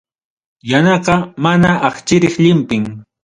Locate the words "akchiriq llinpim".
1.89-2.85